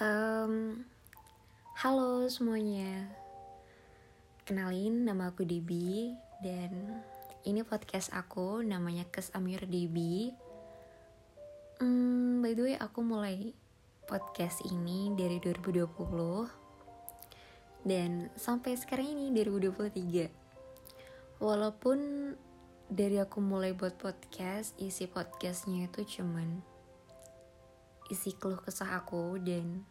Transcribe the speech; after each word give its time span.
Um, 0.00 0.80
halo 1.76 2.24
semuanya, 2.32 3.04
kenalin 4.48 5.04
nama 5.04 5.28
aku 5.28 5.44
Debi 5.44 6.16
dan 6.40 6.72
ini 7.44 7.60
podcast 7.60 8.08
aku 8.16 8.64
namanya 8.64 9.04
Kes 9.12 9.28
Amir 9.36 9.68
Debi. 9.68 10.32
Hmm, 11.84 12.40
by 12.40 12.56
the 12.56 12.72
way 12.72 12.80
aku 12.80 13.04
mulai 13.04 13.52
podcast 14.08 14.64
ini 14.72 15.12
dari 15.12 15.36
2020 15.36 15.84
dan 17.84 18.32
sampai 18.40 18.80
sekarang 18.80 19.04
ini 19.04 19.36
2023. 19.36 21.44
Walaupun 21.44 21.98
dari 22.88 23.20
aku 23.20 23.44
mulai 23.44 23.76
buat 23.76 24.00
podcast, 24.00 24.72
isi 24.80 25.04
podcastnya 25.04 25.92
itu 25.92 26.08
cuman 26.08 26.69
isi 28.10 28.34
keluh 28.34 28.58
kesah 28.58 28.98
aku 28.98 29.38
dan 29.38 29.86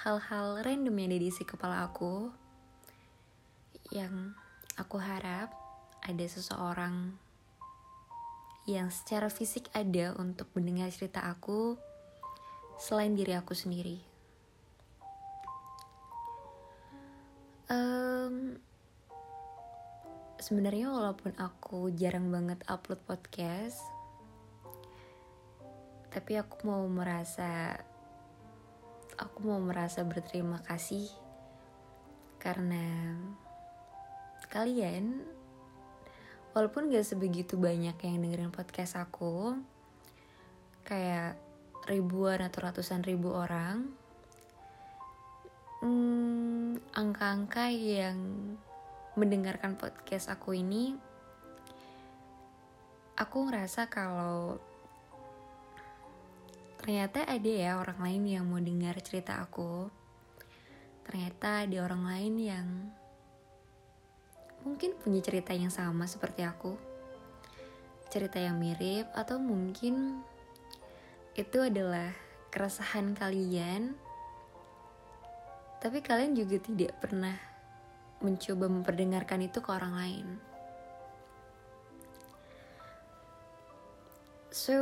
hal-hal 0.00 0.62
random 0.62 0.94
yang 0.96 1.08
ada 1.12 1.18
di 1.20 1.28
isi 1.28 1.42
kepala 1.44 1.84
aku 1.84 2.30
yang 3.90 4.32
aku 4.78 4.96
harap 4.96 5.50
ada 6.00 6.24
seseorang 6.24 7.12
yang 8.64 8.88
secara 8.88 9.26
fisik 9.26 9.66
ada 9.74 10.14
untuk 10.16 10.46
mendengar 10.54 10.88
cerita 10.94 11.26
aku 11.26 11.74
selain 12.78 13.12
diri 13.18 13.34
aku 13.34 13.52
sendiri. 13.52 13.98
Um, 17.70 18.56
Sebenarnya 20.40 20.88
walaupun 20.88 21.36
aku 21.36 21.92
jarang 21.92 22.32
banget 22.32 22.64
upload 22.64 22.96
podcast, 23.04 23.76
tapi 26.10 26.34
aku 26.34 26.66
mau 26.66 26.82
merasa 26.90 27.78
aku 29.14 29.38
mau 29.46 29.62
merasa 29.62 30.02
berterima 30.02 30.58
kasih 30.66 31.06
karena 32.42 33.14
kalian 34.50 35.22
walaupun 36.50 36.90
gak 36.90 37.06
sebegitu 37.06 37.54
banyak 37.54 37.94
yang 37.94 38.16
dengerin 38.18 38.50
podcast 38.50 38.98
aku 38.98 39.54
kayak 40.82 41.38
ribuan 41.86 42.42
atau 42.42 42.66
ratusan 42.66 43.06
ribu 43.06 43.30
orang 43.30 43.86
hmm, 45.84 46.82
angka-angka 46.90 47.70
yang 47.70 48.18
mendengarkan 49.14 49.78
podcast 49.78 50.26
aku 50.26 50.58
ini 50.58 50.98
aku 53.14 53.46
ngerasa 53.46 53.86
kalau 53.86 54.58
ternyata 56.80 57.28
ada 57.28 57.52
ya 57.52 57.76
orang 57.76 58.00
lain 58.00 58.22
yang 58.24 58.44
mau 58.48 58.56
dengar 58.56 58.96
cerita 59.04 59.36
aku. 59.44 59.92
Ternyata 61.04 61.68
ada 61.68 61.76
orang 61.84 62.08
lain 62.08 62.34
yang 62.40 62.66
mungkin 64.64 64.96
punya 64.96 65.20
cerita 65.20 65.52
yang 65.52 65.68
sama 65.68 66.08
seperti 66.08 66.40
aku. 66.40 66.80
Cerita 68.08 68.40
yang 68.40 68.56
mirip 68.56 69.12
atau 69.12 69.36
mungkin 69.36 70.24
itu 71.36 71.58
adalah 71.60 72.16
keresahan 72.48 73.12
kalian. 73.12 73.92
Tapi 75.84 76.00
kalian 76.00 76.32
juga 76.32 76.64
tidak 76.64 76.96
pernah 76.96 77.36
mencoba 78.24 78.72
memperdengarkan 78.72 79.44
itu 79.44 79.60
ke 79.60 79.68
orang 79.68 79.94
lain. 79.96 80.26
So 84.50 84.76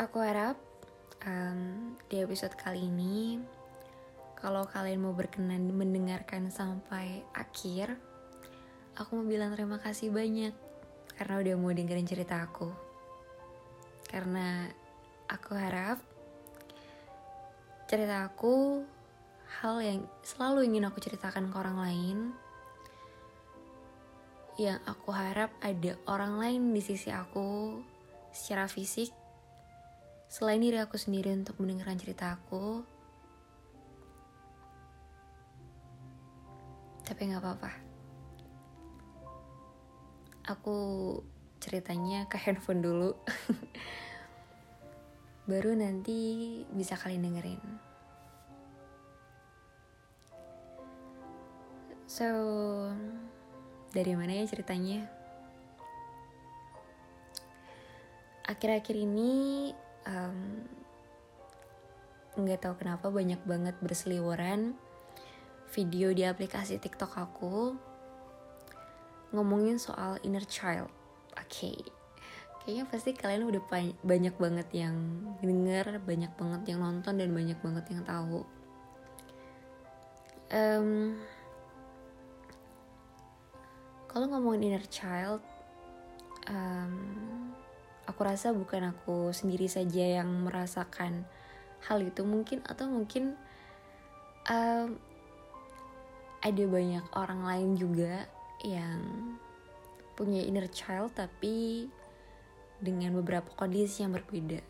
Aku 0.00 0.16
harap 0.24 0.56
um, 1.28 1.92
di 2.08 2.24
episode 2.24 2.56
kali 2.56 2.88
ini, 2.88 3.36
kalau 4.32 4.64
kalian 4.64 5.04
mau 5.04 5.12
berkenan 5.12 5.68
mendengarkan 5.76 6.48
sampai 6.48 7.20
akhir, 7.36 8.00
aku 8.96 9.20
mau 9.20 9.28
bilang 9.28 9.52
terima 9.52 9.76
kasih 9.76 10.08
banyak 10.08 10.56
karena 11.20 11.44
udah 11.44 11.54
mau 11.60 11.76
dengerin 11.76 12.08
cerita 12.08 12.40
aku. 12.40 12.72
Karena 14.08 14.72
aku 15.28 15.52
harap 15.52 16.00
cerita 17.84 18.24
aku 18.24 18.80
hal 19.60 19.84
yang 19.84 20.08
selalu 20.24 20.64
ingin 20.64 20.88
aku 20.88 20.96
ceritakan 21.04 21.52
ke 21.52 21.56
orang 21.60 21.76
lain 21.76 22.18
yang 24.56 24.80
aku 24.88 25.12
harap 25.12 25.52
ada 25.60 25.92
orang 26.08 26.40
lain 26.40 26.72
di 26.72 26.80
sisi 26.80 27.12
aku 27.12 27.76
secara 28.32 28.64
fisik 28.64 29.12
selain 30.30 30.62
diri 30.62 30.78
aku 30.78 30.94
sendiri 30.94 31.34
untuk 31.34 31.58
mendengarkan 31.58 31.98
cerita 31.98 32.38
aku 32.38 32.86
tapi 37.02 37.26
nggak 37.26 37.42
apa-apa. 37.42 37.72
Aku 40.54 40.78
ceritanya 41.58 42.30
ke 42.30 42.38
handphone 42.38 42.78
dulu. 42.78 43.10
Baru 45.50 45.74
nanti 45.74 46.62
bisa 46.70 46.94
kalian 46.94 47.26
dengerin. 47.26 47.62
So 52.06 52.30
dari 53.90 54.14
mana 54.14 54.38
ya 54.38 54.46
ceritanya? 54.46 55.10
Akhir-akhir 58.46 58.94
ini 58.94 59.74
nggak 62.38 62.58
um, 62.58 62.64
tahu 62.64 62.74
kenapa 62.78 63.06
banyak 63.10 63.40
banget 63.46 63.76
berseliweran 63.82 64.74
video 65.70 66.10
di 66.10 66.26
aplikasi 66.26 66.82
TikTok 66.82 67.14
aku 67.14 67.78
ngomongin 69.30 69.78
soal 69.78 70.18
inner 70.26 70.42
child. 70.42 70.90
Oke. 71.38 71.46
Okay. 71.46 71.78
Kayaknya 72.60 72.84
pasti 72.92 73.10
kalian 73.16 73.48
udah 73.48 73.62
banyak 74.04 74.34
banget 74.36 74.68
yang 74.76 74.96
denger, 75.40 75.96
banyak 76.04 76.32
banget 76.36 76.62
yang 76.68 76.84
nonton 76.84 77.16
dan 77.16 77.32
banyak 77.32 77.56
banget 77.64 77.84
yang 77.88 78.02
tahu. 78.04 78.44
Um, 80.50 81.16
kalau 84.10 84.26
ngomongin 84.28 84.74
inner 84.74 84.86
child, 84.92 85.40
um, 86.52 87.39
aku 88.10 88.26
rasa 88.26 88.50
bukan 88.50 88.90
aku 88.90 89.30
sendiri 89.30 89.70
saja 89.70 90.20
yang 90.20 90.28
merasakan 90.42 91.22
hal 91.86 92.02
itu 92.02 92.26
mungkin 92.26 92.60
atau 92.66 92.90
mungkin 92.90 93.38
um, 94.50 94.98
ada 96.42 96.64
banyak 96.66 97.06
orang 97.14 97.40
lain 97.46 97.70
juga 97.78 98.26
yang 98.66 99.00
punya 100.18 100.44
inner 100.44 100.68
child 100.68 101.14
tapi 101.16 101.88
dengan 102.80 103.16
beberapa 103.16 103.48
kondisi 103.56 104.04
yang 104.04 104.16
berbeda. 104.16 104.60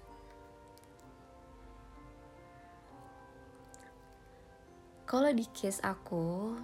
Kalau 5.11 5.31
di 5.35 5.43
case 5.51 5.83
aku, 5.83 6.55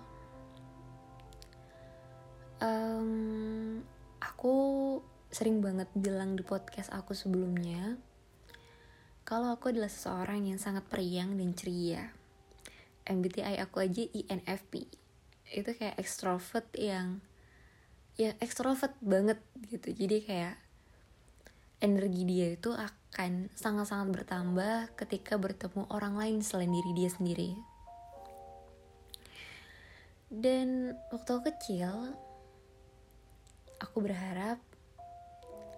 um, 2.62 3.82
aku 4.22 4.54
sering 5.36 5.60
banget 5.60 5.92
bilang 5.92 6.32
di 6.32 6.40
podcast 6.40 6.88
aku 6.96 7.12
sebelumnya 7.12 8.00
kalau 9.28 9.52
aku 9.52 9.68
adalah 9.68 9.92
seseorang 9.92 10.48
yang 10.48 10.56
sangat 10.56 10.88
periang 10.88 11.36
dan 11.36 11.52
ceria. 11.52 12.08
MBTI 13.04 13.60
aku 13.60 13.84
aja 13.84 14.00
INFP. 14.00 14.88
Itu 15.52 15.76
kayak 15.76 16.00
extrovert 16.00 16.72
yang 16.72 17.20
ya 18.16 18.32
extrovert 18.40 18.96
banget 19.04 19.36
gitu. 19.68 19.92
Jadi 19.92 20.24
kayak 20.24 20.56
energi 21.84 22.24
dia 22.24 22.56
itu 22.56 22.72
akan 22.72 23.52
sangat-sangat 23.52 24.08
bertambah 24.08 24.96
ketika 24.96 25.36
bertemu 25.36 25.84
orang 25.92 26.16
lain 26.16 26.40
selain 26.40 26.72
diri 26.72 26.96
dia 26.96 27.12
sendiri. 27.12 27.52
Dan 30.32 30.96
waktu 31.12 31.28
aku 31.28 31.52
kecil, 31.52 32.16
aku 33.84 34.00
berharap 34.00 34.56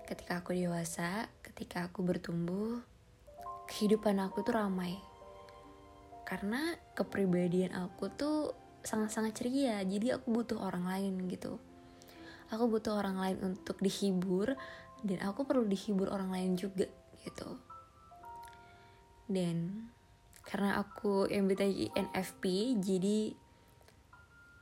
ketika 0.09 0.41
aku 0.41 0.57
dewasa, 0.57 1.29
ketika 1.45 1.85
aku 1.85 2.01
bertumbuh, 2.01 2.81
kehidupan 3.69 4.17
aku 4.25 4.41
tuh 4.41 4.57
ramai. 4.57 4.97
Karena 6.25 6.73
kepribadian 6.97 7.77
aku 7.77 8.09
tuh 8.17 8.57
sangat-sangat 8.81 9.37
ceria, 9.37 9.85
jadi 9.85 10.17
aku 10.17 10.33
butuh 10.33 10.57
orang 10.65 10.89
lain 10.89 11.29
gitu. 11.29 11.61
Aku 12.49 12.73
butuh 12.73 12.97
orang 12.97 13.21
lain 13.21 13.53
untuk 13.53 13.77
dihibur, 13.85 14.57
dan 15.05 15.19
aku 15.29 15.45
perlu 15.45 15.69
dihibur 15.69 16.09
orang 16.09 16.33
lain 16.33 16.57
juga 16.57 16.89
gitu. 17.21 17.61
Dan 19.29 19.93
karena 20.41 20.81
aku 20.81 21.29
MBTI 21.29 21.93
NFP, 21.93 22.73
jadi 22.81 23.37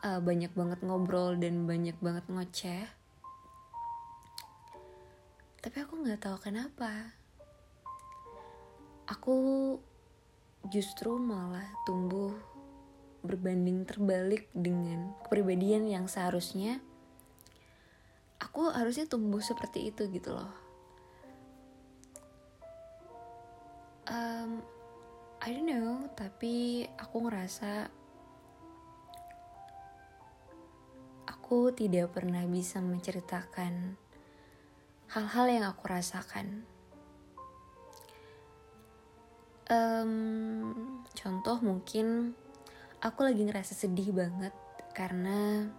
uh, 0.03 0.19
banyak 0.19 0.51
banget 0.59 0.83
ngobrol 0.83 1.39
dan 1.39 1.71
banyak 1.71 1.95
banget 2.03 2.27
ngoceh 2.27 2.96
tapi 5.67 5.83
aku 5.83 5.99
nggak 5.99 6.23
tahu 6.23 6.39
kenapa. 6.39 7.11
Aku 9.11 9.35
justru 10.71 11.19
malah 11.19 11.67
tumbuh 11.83 12.31
berbanding 13.27 13.83
terbalik 13.83 14.47
dengan 14.55 15.11
kepribadian 15.27 15.91
yang 15.91 16.07
seharusnya. 16.07 16.79
Aku 18.39 18.71
harusnya 18.71 19.11
tumbuh 19.11 19.43
seperti 19.43 19.91
itu 19.91 20.07
gitu 20.07 20.39
loh. 20.39 20.55
Um, 24.07 24.63
I 25.43 25.51
don't 25.51 25.67
know 25.67 26.07
tapi 26.15 26.87
aku 26.95 27.27
ngerasa 27.27 27.91
aku 31.27 31.75
tidak 31.75 32.15
pernah 32.15 32.47
bisa 32.47 32.79
menceritakan 32.79 34.06
hal-hal 35.17 35.49
yang 35.49 35.65
aku 35.65 35.89
rasakan. 35.89 36.69
Um, 39.65 40.13
contoh 41.17 41.57
mungkin 41.65 42.37
aku 43.01 43.25
lagi 43.25 43.41
ngerasa 43.49 43.73
sedih 43.73 44.13
banget 44.13 44.53
karena 44.93 45.73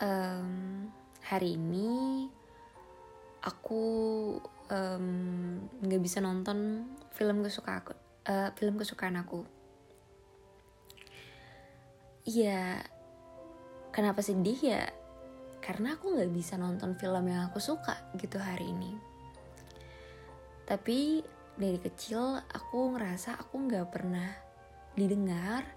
um, 0.00 0.88
hari 1.20 1.60
ini 1.60 2.24
aku 3.44 3.84
nggak 5.84 6.00
um, 6.00 6.04
bisa 6.08 6.24
nonton 6.24 6.88
film 7.12 7.44
kesukaan 7.44 7.84
aku 7.84 7.92
uh, 8.24 8.48
film 8.56 8.80
kesukaan 8.80 9.20
aku. 9.20 9.44
Ya 12.24 12.80
kenapa 13.92 14.24
sedih 14.24 14.56
ya 14.56 14.96
karena 15.68 16.00
aku 16.00 16.16
nggak 16.16 16.32
bisa 16.32 16.56
nonton 16.56 16.96
film 16.96 17.28
yang 17.28 17.52
aku 17.52 17.60
suka 17.60 18.08
gitu 18.16 18.40
hari 18.40 18.72
ini. 18.72 18.96
Tapi 20.64 21.20
dari 21.60 21.76
kecil 21.76 22.40
aku 22.40 22.96
ngerasa 22.96 23.36
aku 23.36 23.68
nggak 23.68 23.86
pernah 23.92 24.32
didengar 24.96 25.68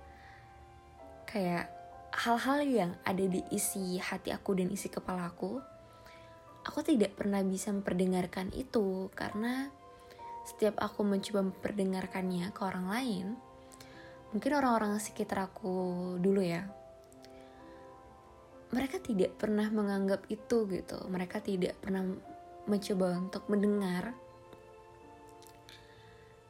kayak 1.27 1.67
hal-hal 2.15 2.63
yang 2.63 2.91
ada 3.03 3.23
di 3.27 3.43
isi 3.51 3.99
hati 3.99 4.31
aku 4.31 4.55
dan 4.55 4.71
isi 4.71 4.87
kepala 4.87 5.27
aku 5.27 5.59
aku 6.67 6.79
tidak 6.83 7.15
pernah 7.15 7.41
bisa 7.41 7.71
memperdengarkan 7.71 8.51
itu 8.55 9.11
karena 9.15 9.71
setiap 10.47 10.79
aku 10.79 11.03
mencoba 11.03 11.49
memperdengarkannya 11.49 12.51
ke 12.51 12.61
orang 12.61 12.87
lain 12.91 13.25
mungkin 14.35 14.51
orang-orang 14.55 14.99
sekitar 14.99 15.49
aku 15.49 16.15
dulu 16.19 16.43
ya 16.43 16.67
mereka 18.71 18.97
tidak 19.03 19.35
pernah 19.35 19.67
menganggap 19.67 20.27
itu 20.31 20.67
gitu. 20.67 20.97
Mereka 21.11 21.43
tidak 21.43 21.79
pernah 21.83 22.07
mencoba 22.65 23.19
untuk 23.19 23.43
mendengar. 23.51 24.15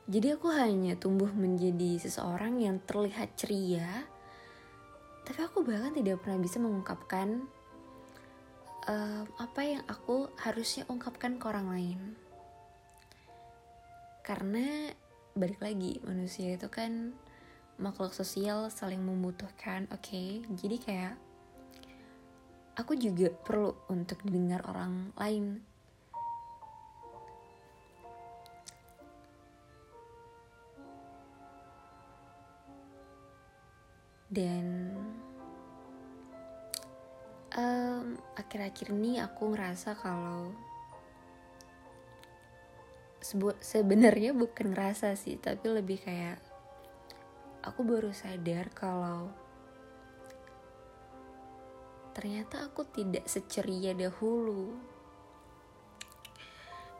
Jadi 0.05 0.27
aku 0.33 0.49
hanya 0.53 0.97
tumbuh 0.97 1.29
menjadi 1.31 2.01
seseorang 2.01 2.61
yang 2.61 2.83
terlihat 2.83 3.33
ceria 3.37 4.05
tapi 5.21 5.47
aku 5.47 5.61
bahkan 5.61 5.93
tidak 5.93 6.19
pernah 6.19 6.41
bisa 6.41 6.57
mengungkapkan 6.57 7.45
uh, 8.89 9.23
apa 9.37 9.61
yang 9.63 9.83
aku 9.85 10.27
harusnya 10.41 10.83
ungkapkan 10.89 11.37
ke 11.37 11.45
orang 11.45 11.67
lain. 11.69 11.99
Karena 14.25 14.91
balik 15.31 15.61
lagi 15.61 16.03
manusia 16.03 16.59
itu 16.59 16.67
kan 16.67 17.15
makhluk 17.79 18.11
sosial 18.11 18.67
saling 18.67 19.01
membutuhkan 19.01 19.87
oke? 19.93 20.03
Okay? 20.03 20.43
jadi 20.51 20.75
kayak 20.83 21.15
aku 22.75 22.95
juga 22.95 23.27
perlu 23.31 23.75
untuk 23.91 24.21
didengar 24.23 24.63
orang 24.67 25.11
lain. 25.19 25.45
Dan 34.31 34.95
um, 37.51 38.15
akhir-akhir 38.39 38.95
ini 38.95 39.19
aku 39.19 39.51
ngerasa 39.51 39.99
kalau 39.99 40.55
sebenarnya 43.61 44.33
bukan 44.33 44.73
ngerasa 44.73 45.13
sih 45.13 45.37
tapi 45.37 45.69
lebih 45.69 46.01
kayak 46.01 46.41
aku 47.61 47.85
baru 47.85 48.09
sadar 48.09 48.73
kalau 48.73 49.29
ternyata 52.11 52.67
aku 52.67 52.87
tidak 52.87 53.27
seceria 53.27 53.91
dahulu. 53.95 54.75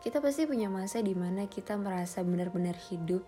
Kita 0.02 0.18
pasti 0.18 0.50
punya 0.50 0.66
masa 0.66 1.00
di 1.06 1.13
mana 1.13 1.46
kita 1.46 1.78
merasa 1.78 2.25
benar-benar 2.25 2.74
hidup. 2.90 3.22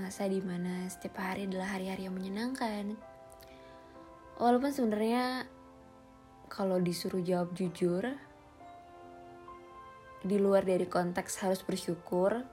Masa 0.00 0.24
di 0.24 0.40
mana 0.40 0.88
setiap 0.88 1.20
hari 1.20 1.44
adalah 1.44 1.76
hari-hari 1.76 2.08
yang 2.08 2.16
menyenangkan. 2.16 2.96
Walaupun 4.40 4.72
sebenarnya 4.72 5.44
kalau 6.48 6.80
disuruh 6.80 7.20
jawab 7.20 7.52
jujur 7.52 8.08
di 10.20 10.36
luar 10.36 10.66
dari 10.66 10.84
konteks 10.84 11.40
harus 11.40 11.64
bersyukur 11.64 12.44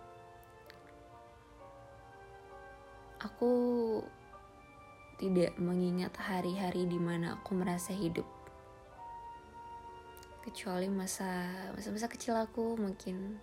aku 3.20 3.52
tidak 5.18 5.58
mengingat 5.60 6.14
hari-hari 6.16 6.86
di 6.86 6.96
mana 7.02 7.36
aku 7.36 7.58
merasa 7.58 7.92
hidup 7.92 8.37
kecuali 10.48 10.88
masa 10.88 11.44
masa-masa 11.76 12.08
kecil 12.08 12.32
aku 12.40 12.80
mungkin 12.80 13.36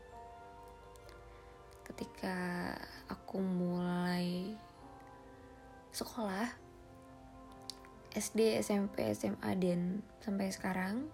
ketika 1.85 2.73
aku 3.13 3.45
mulai 3.45 4.57
sekolah 5.93 6.49
SD, 8.17 8.57
SMP, 8.65 9.13
SMA 9.13 9.53
dan 9.61 10.01
sampai 10.25 10.49
sekarang 10.49 11.05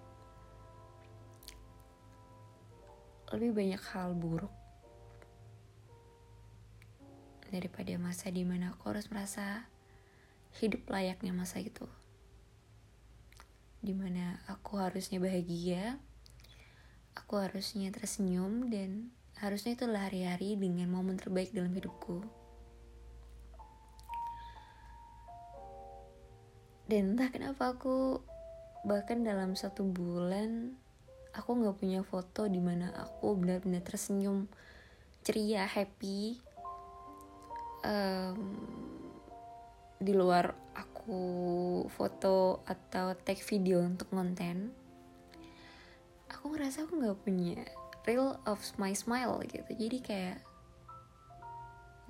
lebih 3.34 3.50
banyak 3.50 3.82
hal 3.90 4.14
buruk 4.14 4.54
daripada 7.50 7.98
masa 7.98 8.31
di 8.31 8.46
mana 8.46 8.78
aku 8.78 8.94
harus 8.94 9.10
merasa 9.10 9.66
hidup 10.62 10.87
layaknya 10.87 11.34
masa 11.34 11.58
itu 11.58 11.90
di 13.81 13.97
mana 13.97 14.41
aku 14.49 14.77
harusnya 14.77 15.17
bahagia 15.17 15.97
aku 17.19 17.41
harusnya 17.43 17.91
tersenyum 17.91 18.71
dan 18.71 19.11
harusnya 19.41 19.75
itu 19.75 19.88
hari-hari 19.88 20.55
dengan 20.55 20.93
momen 20.93 21.17
terbaik 21.17 21.50
dalam 21.50 21.73
hidupku. 21.73 22.23
Dan 26.90 27.14
entah 27.14 27.31
kenapa 27.31 27.78
aku 27.78 28.19
bahkan 28.83 29.23
dalam 29.23 29.54
satu 29.54 29.87
bulan 29.87 30.75
aku 31.31 31.50
nggak 31.62 31.78
punya 31.78 32.02
foto 32.02 32.50
di 32.50 32.59
mana 32.59 32.90
aku 32.99 33.38
benar-benar 33.38 33.87
tersenyum 33.87 34.50
ceria 35.23 35.69
happy 35.71 36.43
um, 37.87 38.59
di 40.02 40.11
luar 40.11 40.59
foto 41.90 42.62
atau 42.67 43.14
tag 43.19 43.40
video 43.43 43.83
untuk 43.83 44.11
konten 44.11 44.71
aku 46.31 46.55
ngerasa 46.55 46.87
aku 46.87 47.00
nggak 47.00 47.21
punya 47.23 47.61
real 48.07 48.38
of 48.47 48.62
my 48.79 48.95
smile 48.95 49.43
gitu 49.47 49.71
jadi 49.75 49.99
kayak 50.02 50.38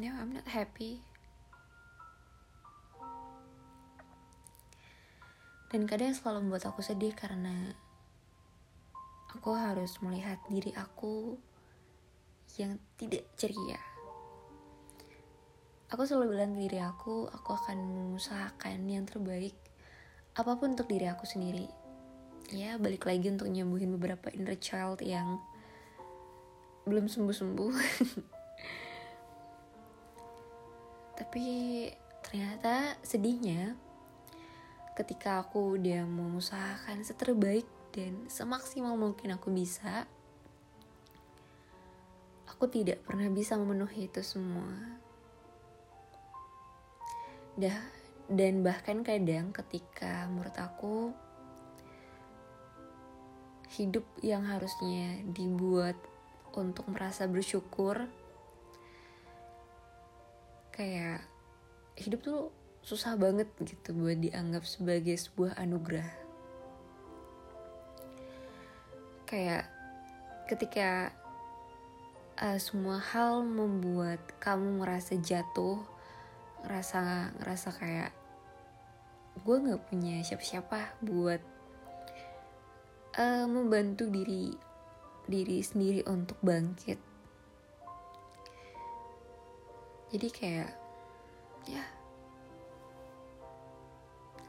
no 0.00 0.12
I'm 0.16 0.33
not 0.37 0.49
happy 0.49 1.04
Dan 5.71 5.87
kadang 5.87 6.11
selalu 6.11 6.50
membuat 6.50 6.66
aku 6.66 6.83
sedih 6.83 7.14
karena 7.14 7.71
aku 9.30 9.54
harus 9.54 10.02
melihat 10.02 10.42
diri 10.50 10.75
aku 10.75 11.38
yang 12.59 12.75
tidak 12.99 13.23
ceria. 13.38 13.78
Aku 15.90 16.06
selalu 16.06 16.38
bilang 16.38 16.54
ke 16.54 16.70
diri 16.70 16.78
aku, 16.78 17.26
aku 17.26 17.50
akan 17.50 17.82
mengusahakan 17.82 18.78
yang 18.87 19.11
terbaik 19.11 19.59
apa 20.38 20.54
pun 20.54 20.78
untuk 20.78 20.87
diri 20.87 21.11
aku 21.11 21.26
sendiri. 21.26 21.66
Ya, 22.54 22.78
balik 22.78 23.11
lagi 23.11 23.26
untuk 23.26 23.50
nyembuhin 23.50 23.99
beberapa 23.99 24.30
inner 24.30 24.54
child 24.54 25.02
yang 25.02 25.42
belum 26.87 27.11
sembuh-sembuh. 27.11 27.75
Tapi 31.18 31.47
ternyata 32.23 32.94
sedihnya 33.02 33.75
ketika 34.94 35.42
aku 35.42 35.75
udah 35.75 36.06
mengusahakan 36.06 37.02
seterbaik 37.02 37.66
dan 37.90 38.30
semaksimal 38.30 38.94
mungkin 38.94 39.35
aku 39.35 39.50
bisa 39.50 40.06
aku 42.47 42.70
tidak 42.70 43.02
pernah 43.02 43.26
bisa 43.32 43.59
memenuhi 43.59 44.06
itu 44.06 44.23
semua 44.23 45.00
dah 47.61 47.79
dan 48.33 48.64
bahkan 48.64 49.05
kadang 49.05 49.52
ketika 49.52 50.25
menurut 50.33 50.57
aku 50.57 51.12
hidup 53.76 54.02
yang 54.25 54.43
harusnya 54.49 55.21
dibuat 55.31 55.95
untuk 56.57 56.88
merasa 56.90 57.29
bersyukur 57.31 58.09
kayak 60.75 61.23
hidup 62.00 62.25
tuh 62.25 62.40
susah 62.81 63.14
banget 63.21 63.47
gitu 63.61 63.93
buat 63.93 64.17
dianggap 64.17 64.64
sebagai 64.64 65.12
sebuah 65.21 65.61
anugerah. 65.61 66.09
Kayak 69.29 69.69
ketika 70.49 71.12
uh, 72.40 72.59
semua 72.59 72.99
hal 72.99 73.45
membuat 73.45 74.19
kamu 74.40 74.83
merasa 74.83 75.14
jatuh 75.21 75.85
ngerasa 76.64 77.33
ngerasa 77.40 77.69
kayak 77.76 78.11
gue 79.40 79.57
nggak 79.57 79.83
punya 79.88 80.21
siapa-siapa 80.21 81.00
buat 81.07 81.40
uh, 83.17 83.47
membantu 83.49 84.11
diri 84.11 84.52
diri 85.31 85.59
sendiri 85.62 86.02
untuk 86.11 86.37
bangkit. 86.43 86.99
Jadi 90.11 90.29
kayak 90.35 90.71
ya 91.71 91.85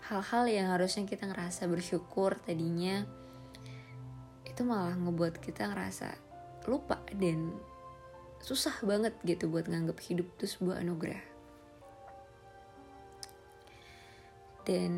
hal-hal 0.10 0.44
yang 0.50 0.68
harusnya 0.74 1.08
kita 1.08 1.30
ngerasa 1.30 1.70
bersyukur 1.70 2.36
tadinya 2.44 3.06
itu 4.44 4.62
malah 4.68 4.98
ngebuat 4.98 5.39
kita 5.39 5.72
ngerasa 5.72 6.12
lupa 6.68 7.00
dan 7.15 7.53
susah 8.41 8.74
banget 8.84 9.15
gitu 9.24 9.48
buat 9.48 9.70
nganggap 9.70 10.01
hidup 10.01 10.27
itu 10.36 10.46
sebuah 10.50 10.82
anugerah 10.84 11.30
dan 14.71 14.93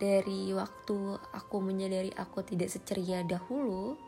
dari 0.00 0.56
waktu 0.56 1.20
aku 1.36 1.60
menyadari 1.60 2.08
aku 2.16 2.40
tidak 2.40 2.72
seceria 2.72 3.20
dahulu 3.20 4.00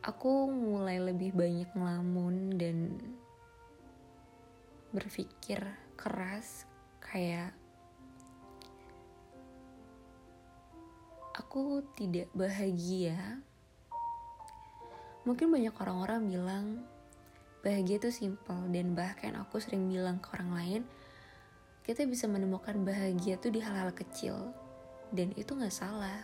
aku 0.00 0.48
mulai 0.48 0.96
lebih 0.98 1.36
banyak 1.36 1.68
ngelamun 1.76 2.56
dan 2.56 2.96
berpikir 4.96 5.60
keras 6.00 6.64
kayak 6.98 7.52
aku 11.32 11.84
tidak 11.96 12.28
bahagia. 12.32 13.40
Mungkin 15.22 15.54
banyak 15.54 15.74
orang-orang 15.78 16.20
bilang 16.28 16.66
bahagia 17.62 18.02
itu 18.02 18.10
simpel 18.10 18.58
dan 18.74 18.98
bahkan 18.98 19.38
aku 19.38 19.62
sering 19.62 19.86
bilang 19.86 20.18
ke 20.18 20.34
orang 20.34 20.50
lain 20.50 20.82
kita 21.82 22.06
bisa 22.06 22.30
menemukan 22.30 22.78
bahagia 22.86 23.38
tuh 23.38 23.50
di 23.50 23.60
hal-hal 23.62 23.90
kecil 23.94 24.54
dan 25.10 25.34
itu 25.34 25.52
gak 25.54 25.74
salah. 25.74 26.22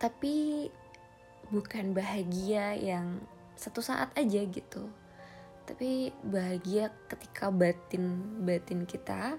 Tapi 0.00 0.66
bukan 1.52 1.94
bahagia 1.94 2.74
yang 2.74 3.22
satu 3.54 3.84
saat 3.84 4.10
aja 4.18 4.42
gitu. 4.42 4.88
Tapi 5.62 6.10
bahagia 6.26 6.90
ketika 7.06 7.52
batin 7.54 8.40
batin 8.42 8.82
kita 8.82 9.38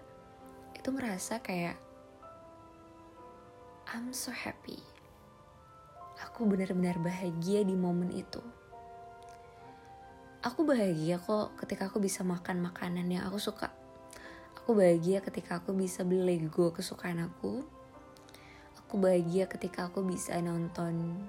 itu 0.77 0.89
merasa 0.93 1.41
kayak 1.43 1.75
I'm 3.91 4.15
so 4.15 4.31
happy 4.31 4.93
aku 6.33 6.47
benar-benar 6.47 6.97
bahagia 6.97 7.61
di 7.61 7.75
momen 7.75 8.09
itu. 8.09 8.41
Aku 10.43 10.67
bahagia 10.67 11.23
kok 11.23 11.55
ketika 11.63 11.87
aku 11.87 12.03
bisa 12.03 12.19
makan 12.27 12.59
makanan 12.59 13.07
yang 13.07 13.23
aku 13.23 13.39
suka. 13.39 13.71
Aku 14.59 14.75
bahagia 14.75 15.23
ketika 15.23 15.63
aku 15.63 15.71
bisa 15.71 16.03
beli 16.03 16.35
Lego 16.35 16.75
kesukaan 16.75 17.23
aku. 17.23 17.63
Aku 18.83 18.99
bahagia 18.99 19.47
ketika 19.47 19.87
aku 19.87 20.03
bisa 20.03 20.35
nonton 20.43 21.23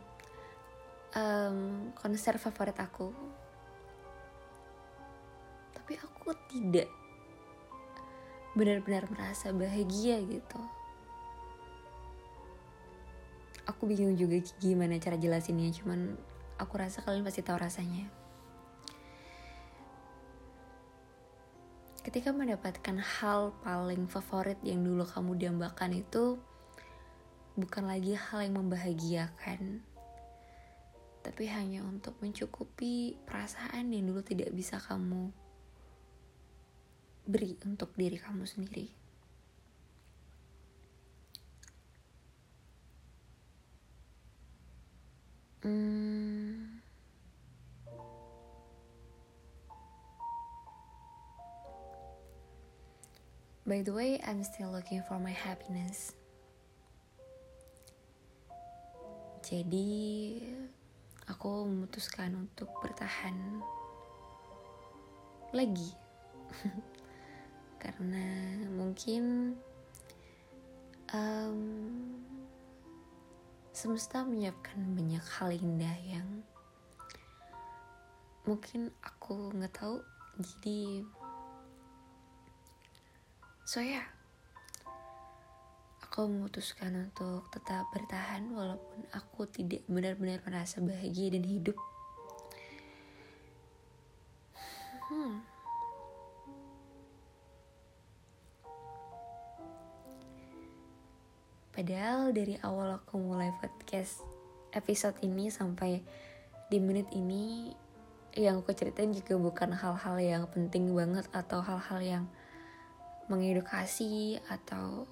um, 1.14 1.58
konser 1.94 2.42
favorit 2.42 2.74
aku. 2.82 3.14
Tapi 5.78 5.94
aku 5.94 6.34
tidak 6.50 6.90
benar-benar 8.54 9.06
merasa 9.10 9.50
bahagia 9.50 10.22
gitu 10.22 10.62
aku 13.66 13.88
bingung 13.88 14.14
juga 14.14 14.38
gimana 14.62 15.00
cara 15.00 15.18
jelasinnya 15.18 15.72
cuman 15.74 16.14
aku 16.60 16.74
rasa 16.78 17.02
kalian 17.02 17.26
pasti 17.26 17.42
tahu 17.42 17.58
rasanya 17.58 18.06
ketika 22.04 22.36
mendapatkan 22.36 23.00
hal 23.00 23.56
paling 23.64 24.04
favorit 24.04 24.60
yang 24.60 24.84
dulu 24.84 25.08
kamu 25.08 25.40
dambakan 25.40 26.04
itu 26.04 26.36
bukan 27.56 27.88
lagi 27.88 28.12
hal 28.12 28.44
yang 28.44 28.60
membahagiakan 28.60 29.80
tapi 31.24 31.48
hanya 31.48 31.80
untuk 31.80 32.12
mencukupi 32.20 33.16
perasaan 33.24 33.88
yang 33.88 34.12
dulu 34.12 34.20
tidak 34.20 34.52
bisa 34.52 34.76
kamu 34.76 35.32
beri 37.24 37.56
untuk 37.64 37.96
diri 37.96 38.20
kamu 38.20 38.44
sendiri. 38.44 38.92
Hmm. 45.64 46.63
By 53.64 53.80
the 53.80 53.96
way, 53.96 54.20
I'm 54.20 54.44
still 54.44 54.68
looking 54.68 55.00
for 55.08 55.16
my 55.16 55.32
happiness. 55.32 56.12
Jadi, 59.40 60.36
aku 61.24 61.64
memutuskan 61.64 62.44
untuk 62.44 62.68
bertahan 62.84 63.64
lagi. 65.56 65.96
Karena 67.80 68.68
mungkin 68.68 69.56
um, 71.16 71.60
semesta 73.72 74.28
menyiapkan 74.28 74.76
banyak 74.92 75.24
hal 75.40 75.56
indah 75.56 75.96
yang 76.04 76.28
mungkin 78.44 78.92
aku 79.00 79.56
nggak 79.56 79.72
tahu 79.72 80.04
jadi 80.36 81.00
so 83.64 83.80
ya 83.80 83.96
yeah, 83.96 84.06
aku 86.04 86.28
memutuskan 86.28 87.08
untuk 87.08 87.48
tetap 87.48 87.88
bertahan 87.90 88.44
walaupun 88.52 89.08
aku 89.16 89.48
tidak 89.48 89.80
benar-benar 89.88 90.44
merasa 90.44 90.84
bahagia 90.84 91.32
dan 91.32 91.42
hidup 91.42 91.74
hmm. 95.10 95.42
Padahal 101.74 102.30
dari 102.30 102.54
awal 102.62 103.02
aku 103.02 103.18
mulai 103.18 103.50
podcast 103.58 104.22
episode 104.70 105.18
ini 105.26 105.50
sampai 105.50 105.98
di 106.70 106.78
menit 106.78 107.10
ini 107.10 107.74
yang 108.38 108.62
aku 108.62 108.70
ceritain 108.70 109.10
juga 109.10 109.34
bukan 109.34 109.74
hal-hal 109.74 110.16
yang 110.22 110.46
penting 110.54 110.94
banget 110.94 111.26
atau 111.34 111.58
hal-hal 111.58 111.98
yang 111.98 112.24
mengedukasi 113.28 114.38
atau 114.46 115.08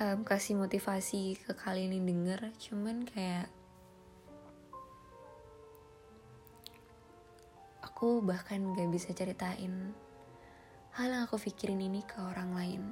um, 0.00 0.18
kasih 0.22 0.54
motivasi 0.56 1.40
ke 1.40 1.52
kalian 1.56 1.96
yang 1.96 2.06
denger 2.06 2.40
cuman 2.60 3.08
kayak 3.08 3.48
aku 7.82 8.22
bahkan 8.22 8.62
gak 8.76 8.90
bisa 8.92 9.10
ceritain 9.16 9.90
hal 10.94 11.08
yang 11.10 11.24
aku 11.26 11.40
pikirin 11.40 11.82
ini 11.82 12.04
ke 12.06 12.18
orang 12.20 12.54
lain 12.54 12.82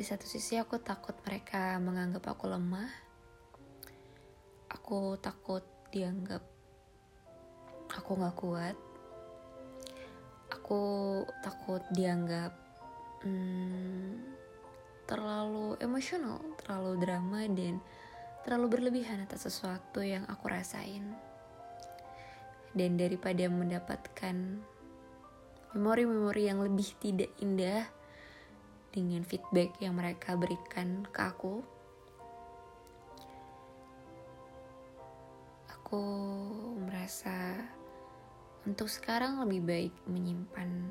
Di 0.00 0.08
satu 0.08 0.24
sisi 0.24 0.56
aku 0.56 0.80
takut 0.80 1.12
mereka 1.28 1.76
menganggap 1.76 2.32
aku 2.32 2.48
lemah. 2.48 2.88
Aku 4.72 5.20
takut 5.20 5.60
dianggap 5.90 6.42
aku 7.90 8.10
gak 8.18 8.36
kuat. 8.38 8.76
Aku 10.50 10.82
takut 11.42 11.82
dianggap 11.94 12.54
hmm, 13.22 14.18
terlalu 15.06 15.78
emosional, 15.78 16.42
terlalu 16.62 16.92
drama 17.02 17.40
dan 17.50 17.78
terlalu 18.42 18.78
berlebihan 18.78 19.22
atas 19.22 19.46
sesuatu 19.46 20.02
yang 20.02 20.26
aku 20.26 20.50
rasain. 20.50 21.14
Dan 22.70 22.98
daripada 22.98 23.50
mendapatkan 23.50 24.34
memori-memori 25.74 26.50
yang 26.50 26.62
lebih 26.62 26.86
tidak 26.98 27.30
indah, 27.42 27.86
dengan 28.90 29.22
feedback 29.22 29.78
yang 29.78 29.96
mereka 29.96 30.34
berikan 30.34 31.06
ke 31.10 31.20
aku. 31.22 31.62
Aku 35.90 36.06
merasa 36.86 37.66
untuk 38.62 38.86
sekarang 38.86 39.42
lebih 39.42 39.58
baik 39.66 39.94
menyimpan 40.06 40.86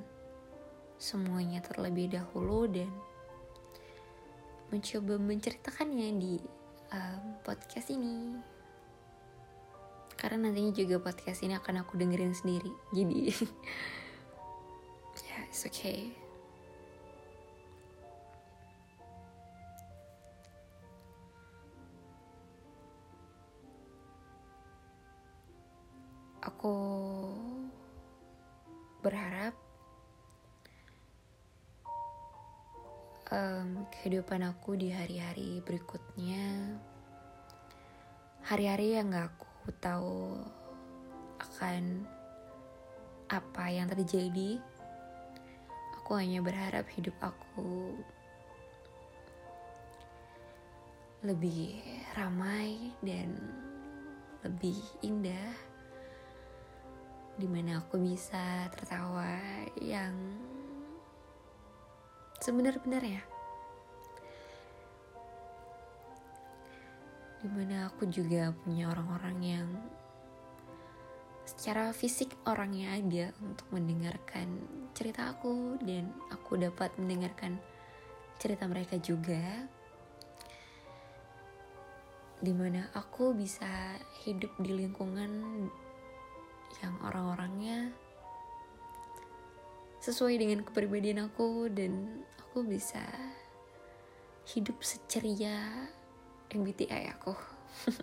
semuanya 1.00 1.64
terlebih 1.64 2.12
dahulu 2.12 2.68
dan 2.68 2.92
mencoba 4.68 5.16
menceritakannya 5.16 6.20
di 6.20 6.36
um, 6.92 7.40
podcast 7.48 7.96
ini. 7.96 8.44
Karena 10.20 10.52
nantinya 10.52 10.76
juga 10.76 11.00
podcast 11.00 11.48
ini 11.48 11.56
akan 11.56 11.80
aku 11.88 11.96
dengerin 11.96 12.36
sendiri 12.36 12.76
jadi 12.92 13.16
ya 13.32 13.40
yeah, 15.32 15.42
it's 15.48 15.64
okay 15.64 16.12
aku 26.60 26.76
berharap 29.00 29.56
um, 33.32 33.88
kehidupan 33.96 34.44
aku 34.44 34.76
di 34.76 34.92
hari-hari 34.92 35.64
berikutnya 35.64 36.76
hari-hari 38.44 39.00
yang 39.00 39.08
gak 39.08 39.32
aku 39.32 39.72
tahu 39.80 40.36
akan 41.40 42.04
apa 43.32 43.64
yang 43.72 43.88
terjadi 43.88 44.60
aku 45.96 46.12
hanya 46.20 46.44
berharap 46.44 46.84
hidup 46.92 47.16
aku 47.24 47.96
lebih 51.24 51.80
ramai 52.20 52.92
dan 53.00 53.32
lebih 54.44 54.76
indah 55.00 55.69
di 57.40 57.48
mana 57.48 57.80
aku 57.80 57.96
bisa 57.96 58.68
tertawa 58.76 59.40
yang 59.80 60.12
sebenar-benarnya 62.44 63.24
di 67.40 67.48
mana 67.48 67.88
aku 67.88 68.04
juga 68.12 68.52
punya 68.52 68.92
orang-orang 68.92 69.38
yang 69.40 69.70
secara 71.48 71.96
fisik 71.96 72.36
orangnya 72.44 73.00
ada 73.00 73.32
untuk 73.40 73.66
mendengarkan 73.72 74.60
cerita 74.92 75.32
aku 75.32 75.80
dan 75.80 76.12
aku 76.30 76.60
dapat 76.60 76.92
mendengarkan 77.00 77.56
cerita 78.38 78.68
mereka 78.68 79.00
juga. 79.00 79.66
Di 82.40 82.52
mana 82.56 82.88
aku 82.96 83.36
bisa 83.36 83.96
hidup 84.24 84.52
di 84.60 84.72
lingkungan 84.84 85.32
yang 86.80 86.96
orang-orangnya 87.04 87.92
sesuai 90.00 90.40
dengan 90.40 90.64
kepribadian 90.64 91.28
aku 91.28 91.68
dan 91.68 92.24
aku 92.40 92.64
bisa 92.64 93.04
hidup 94.48 94.80
seceria 94.80 95.86
MBTI 96.50 97.12
aku. 97.14 97.36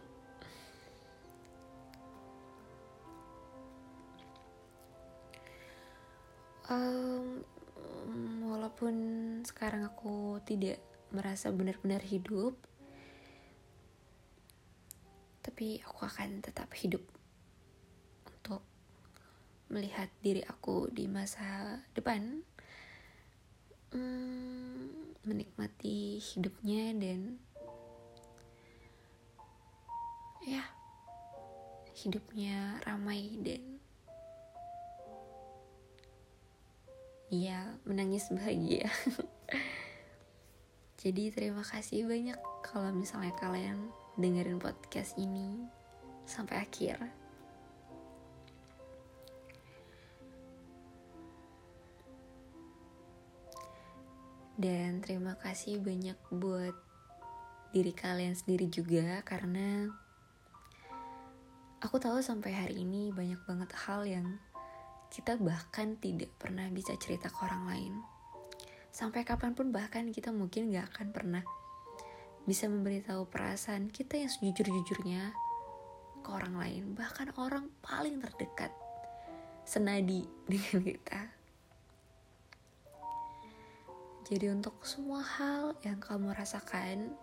um, 6.71 7.43
walaupun 8.47 8.95
sekarang 9.49 9.89
aku 9.89 10.39
tidak 10.45 10.79
merasa 11.11 11.49
benar-benar 11.51 12.05
hidup, 12.05 12.55
tapi 15.41 15.81
aku 15.81 16.05
akan 16.05 16.45
tetap 16.45 16.69
hidup 16.77 17.16
melihat 19.67 20.07
diri 20.23 20.47
aku 20.47 20.87
di 20.95 21.11
masa 21.11 21.83
depan 21.93 22.43
hmm, 23.91 25.21
menikmati 25.27 26.23
hidupnya 26.23 26.95
dan 26.95 27.43
ya 30.47 30.63
hidupnya 31.99 32.79
ramai 32.87 33.35
dan 33.43 33.83
ya 37.27 37.75
menangis 37.83 38.31
bahagia. 38.31 38.87
Jadi 41.03 41.35
terima 41.35 41.67
kasih 41.67 42.07
banyak 42.07 42.39
kalau 42.63 42.95
misalnya 42.95 43.35
kalian 43.43 43.91
dengerin 44.15 44.63
podcast 44.63 45.19
ini 45.19 45.67
sampai 46.27 46.63
akhir 46.63 47.26
Dan 54.57 55.05
terima 55.05 55.37
kasih 55.37 55.85
banyak 55.85 56.17
buat 56.33 56.73
diri 57.77 57.93
kalian 57.93 58.33
sendiri 58.33 58.73
juga 58.73 59.21
karena 59.21 59.85
aku 61.85 62.01
tahu 62.01 62.25
sampai 62.25 62.57
hari 62.57 62.81
ini 62.81 63.13
banyak 63.13 63.37
banget 63.45 63.71
hal 63.85 64.09
yang 64.09 64.41
kita 65.13 65.37
bahkan 65.37 66.01
tidak 66.01 66.33
pernah 66.41 66.73
bisa 66.73 66.97
cerita 66.97 67.29
ke 67.29 67.39
orang 67.45 67.69
lain. 67.69 67.95
Sampai 68.89 69.29
kapan 69.29 69.53
pun 69.53 69.77
bahkan 69.77 70.09
kita 70.09 70.33
mungkin 70.33 70.73
gak 70.73 70.89
akan 70.97 71.13
pernah 71.13 71.45
bisa 72.49 72.65
memberitahu 72.65 73.29
perasaan 73.29 73.93
kita 73.93 74.25
yang 74.25 74.33
sejujur-jujurnya 74.33 75.37
ke 76.25 76.29
orang 76.33 76.57
lain. 76.57 76.83
Bahkan 76.97 77.37
orang 77.37 77.69
paling 77.85 78.25
terdekat 78.25 78.73
senadi 79.69 80.25
dengan 80.49 80.81
kita. 80.81 81.36
Jadi 84.27 84.51
untuk 84.51 84.83
semua 84.83 85.23
hal 85.23 85.79
yang 85.87 86.03
kamu 86.03 86.35
rasakan, 86.35 87.15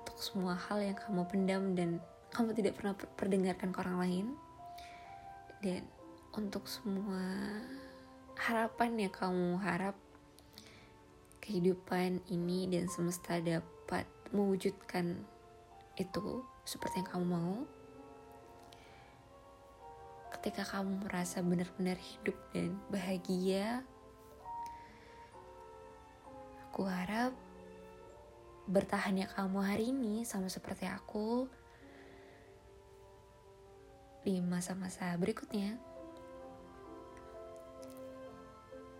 untuk 0.00 0.16
semua 0.16 0.56
hal 0.56 0.80
yang 0.80 0.96
kamu 0.96 1.28
pendam 1.28 1.62
dan 1.76 2.00
kamu 2.32 2.56
tidak 2.56 2.80
pernah 2.80 2.96
perdengarkan 2.96 3.68
ke 3.68 3.78
orang 3.84 3.98
lain, 4.00 4.26
dan 5.60 5.84
untuk 6.32 6.64
semua 6.64 7.20
harapan 8.40 8.96
yang 8.96 9.12
kamu 9.12 9.60
harap 9.60 9.96
kehidupan 11.44 12.24
ini 12.32 12.64
dan 12.72 12.88
semesta 12.88 13.36
dapat 13.36 14.08
mewujudkan 14.32 15.20
itu 16.00 16.40
seperti 16.64 17.04
yang 17.04 17.08
kamu 17.12 17.26
mau. 17.28 17.54
Ketika 20.32 20.64
kamu 20.64 21.04
merasa 21.04 21.44
benar-benar 21.44 22.00
hidup 22.00 22.36
dan 22.56 22.72
bahagia, 22.88 23.84
Aku 26.76 26.92
harap 26.92 27.32
bertahannya 28.68 29.32
kamu 29.32 29.64
hari 29.64 29.96
ini 29.96 30.28
sama 30.28 30.52
seperti 30.52 30.84
aku 30.84 31.48
di 34.20 34.44
masa-masa 34.44 35.16
berikutnya. 35.16 35.80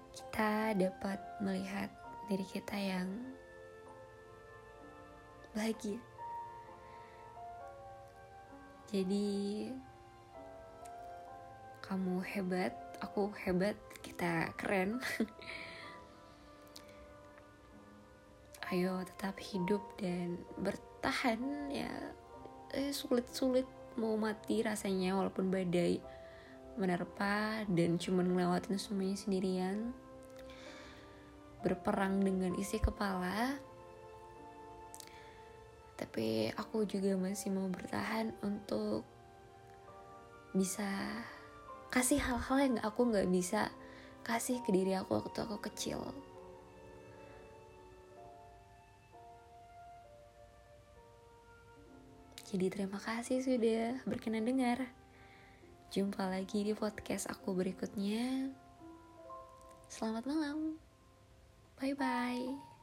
Kita 0.09 0.73
dapat 0.73 1.21
melihat 1.45 1.93
diri 2.33 2.49
kita 2.49 2.81
yang 2.81 3.13
bahagia. 5.53 6.01
Jadi 8.89 9.69
kamu 11.85 12.25
hebat, 12.25 12.73
aku 13.05 13.37
hebat, 13.45 13.77
kita 14.01 14.49
keren. 14.57 14.97
ayo 18.75 18.99
tetap 19.07 19.39
hidup 19.39 19.83
dan 19.99 20.43
bertahan 20.59 21.39
ya. 21.71 21.93
Eh, 22.75 22.91
sulit-sulit 22.91 23.67
mau 23.95 24.19
mati 24.19 24.61
rasanya 24.61 25.15
walaupun 25.15 25.49
badai 25.49 26.03
menerpa 26.77 27.65
dan 27.71 27.97
cuma 27.97 28.27
ngelewatin 28.27 28.77
semuanya 28.77 29.17
sendirian. 29.17 29.95
Berperang 31.63 32.21
dengan 32.21 32.59
isi 32.59 32.83
kepala. 32.83 33.57
Tapi 35.97 36.53
aku 36.53 36.85
juga 36.85 37.17
masih 37.17 37.55
mau 37.55 37.71
bertahan 37.73 38.35
untuk 38.45 39.07
bisa 40.53 40.89
kasih 41.89 42.21
hal-hal 42.21 42.59
yang 42.61 42.77
aku 42.85 43.09
nggak 43.09 43.31
bisa 43.31 43.73
kasih 44.27 44.61
ke 44.67 44.75
diri 44.75 44.93
aku 44.99 45.17
waktu 45.17 45.39
aku 45.49 45.57
kecil 45.71 46.13
Jadi 52.57 52.73
terima 52.73 52.97
kasih 52.97 53.45
sudah 53.45 54.01
berkenan 54.09 54.49
dengar. 54.49 54.81
Jumpa 55.93 56.25
lagi 56.25 56.65
di 56.65 56.73
podcast 56.73 57.29
aku 57.29 57.53
berikutnya. 57.53 58.49
Selamat 59.93 60.25
malam. 60.25 60.81
Bye 61.77 61.93
bye. 61.93 62.76